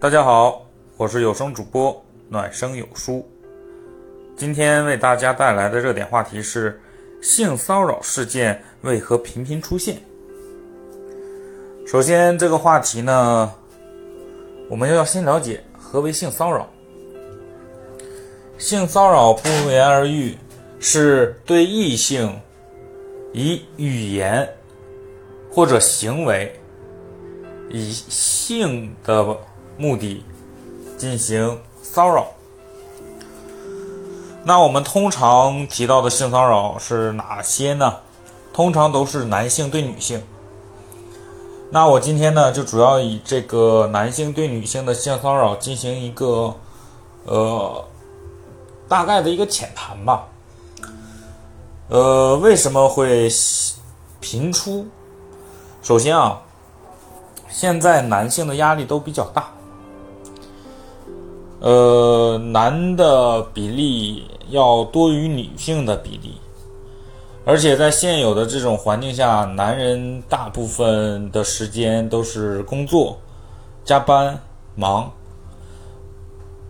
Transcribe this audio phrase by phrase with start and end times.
[0.00, 3.22] 大家好，我是有声主播暖声有书。
[4.34, 6.80] 今天为大家带来的热点话题是
[7.20, 10.00] 性骚扰事件为何频频出现。
[11.86, 13.52] 首先，这个话题呢，
[14.70, 16.66] 我们要先了解何为性骚扰。
[18.56, 20.34] 性骚扰不言而喻，
[20.78, 22.34] 是对异性
[23.34, 24.48] 以语言
[25.50, 26.50] 或者行为
[27.68, 29.36] 以性的。
[29.80, 30.22] 目的
[30.98, 32.26] 进行骚扰。
[34.44, 37.96] 那我们通常提到的性骚扰是哪些呢？
[38.52, 40.22] 通常都是男性对女性。
[41.70, 46.54] 那我今天呢，就主要以这个男性对女性的性骚扰进行一个
[47.24, 47.84] 呃
[48.88, 50.26] 大概的一个浅谈吧。
[51.88, 53.28] 呃，为什么会
[54.20, 54.86] 频出？
[55.82, 56.40] 首先啊，
[57.48, 59.48] 现在男性的压力都比较大。
[61.60, 66.32] 呃，男的比例要多于女性的比例，
[67.44, 73.18] 而且在现有的这种环境下，男人大部分的时间都是工作、
[73.84, 74.40] 加班、
[74.74, 75.12] 忙，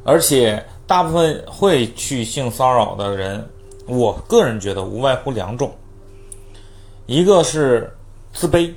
[0.02, 3.48] 而且大部分会去性骚扰的人，
[3.86, 5.70] 我个人觉得无外乎两种，
[7.06, 7.96] 一个是
[8.32, 8.74] 自卑，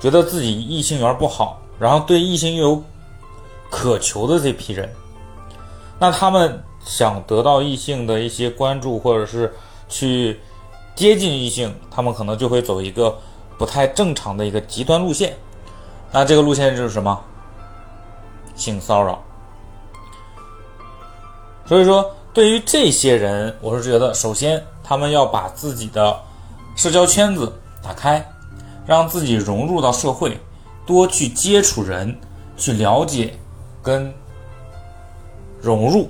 [0.00, 2.82] 觉得自己异性缘不好，然后对异性又有。
[3.70, 4.88] 渴求的这批人，
[5.98, 9.52] 那他们想得到异性的一些关注，或者是
[9.88, 10.40] 去
[10.94, 13.16] 接近异性，他们可能就会走一个
[13.56, 15.36] 不太正常的一个极端路线。
[16.10, 17.20] 那这个路线就是什么？
[18.54, 19.22] 性骚扰。
[21.66, 26.18] 所以说，对于这些人，我是觉得，首先他们要把自己的
[26.74, 27.52] 社交圈子
[27.82, 28.26] 打开，
[28.86, 30.40] 让自己融入到社会，
[30.86, 32.18] 多去接触人，
[32.56, 33.38] 去了解。
[33.88, 34.12] 跟
[35.62, 36.08] 融入，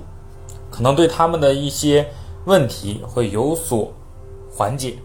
[0.69, 2.05] 可能对他们的一些
[2.43, 3.89] 问题会有所
[4.51, 4.97] 缓解。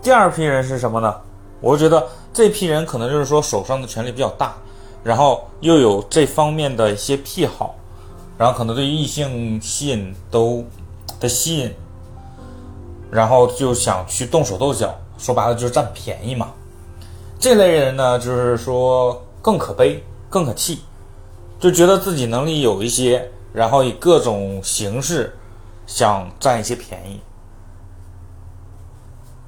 [0.00, 1.14] 第二批人是什么呢？
[1.60, 4.54] 我觉得这批人可能就是说手上的权力比较大，
[5.04, 7.74] 然后又有这方面的一些癖好，
[8.38, 10.64] 然后可能对异性吸引都
[11.20, 11.70] 的吸引，
[13.10, 16.50] 然后就想去动手动脚，说白了就是占便宜嘛。
[17.38, 20.02] 这类人呢，就是说更可悲。
[20.32, 20.80] 更可气，
[21.60, 25.36] 就觉得自己能力有一些，然后以各种形式
[25.86, 27.20] 想占一些便宜。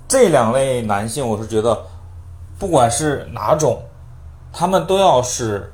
[0.07, 1.87] 这两类男性，我是觉得，
[2.59, 3.83] 不管是哪种，
[4.53, 5.73] 他们都要是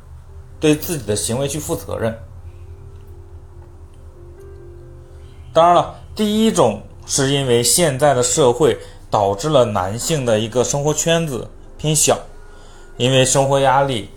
[0.61, 2.17] 对自己的行为去负责任。
[5.53, 8.79] 当然了，第一种是因为现在的社会
[9.11, 12.17] 导致了男性的一个生活圈子偏小，
[12.97, 14.09] 因为生活压力。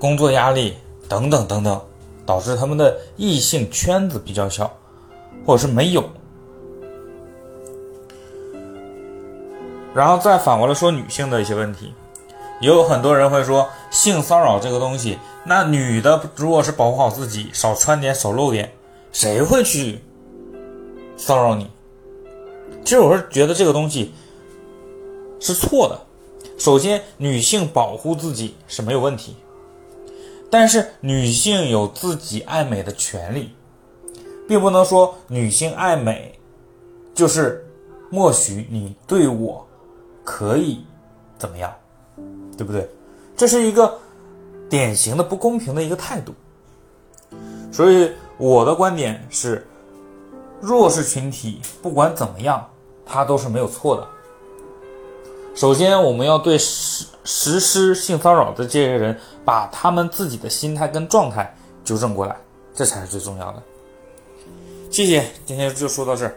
[0.00, 0.74] 工作压力
[1.08, 1.80] 等等等等，
[2.24, 4.68] 导致他们的异性圈子比较小，
[5.46, 6.02] 或者是没有。
[9.94, 11.92] 然后再反过来说女性的一些问题，
[12.60, 18.72] 也有很多人会说性骚扰这个东西，那女的如果是保护好自己，少穿点，少露点，
[19.12, 20.00] 谁会去
[21.16, 21.68] 骚扰你？
[22.84, 24.14] 其实我是觉得这个东西
[25.40, 26.00] 是错的。
[26.56, 29.36] 首先，女性保护自己是没有问题。
[30.50, 33.54] 但是女性有自己爱美的权利，
[34.48, 36.38] 并不能说女性爱美
[37.14, 37.64] 就是
[38.10, 39.64] 默许你对我
[40.24, 40.84] 可以
[41.38, 41.72] 怎么样，
[42.58, 42.88] 对不对？
[43.36, 43.96] 这是一个
[44.68, 46.34] 典型的不公平的一个态度。
[47.72, 49.64] 所以我的观点是，
[50.60, 52.68] 弱势群体不管怎么样，
[53.06, 54.06] 他都是没有错的。
[55.54, 59.18] 首先，我们要对实实施性骚扰的这些人，
[59.50, 61.52] 把他们自己的心态跟状态
[61.82, 62.36] 纠正过来，
[62.72, 63.60] 这才是最重要的。
[64.92, 66.36] 谢谢，今天就说到这儿。